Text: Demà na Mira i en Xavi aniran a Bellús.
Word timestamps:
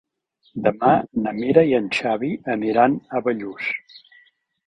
Demà 0.67 0.93
na 1.25 1.33
Mira 1.41 1.65
i 1.71 1.75
en 1.81 1.91
Xavi 1.99 2.31
aniran 2.55 2.95
a 3.17 3.21
Bellús. 3.27 3.71